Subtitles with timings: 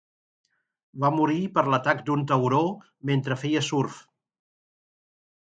[1.03, 2.63] Va morir per l'atac d'un tauró
[3.11, 4.03] mentre feia surf.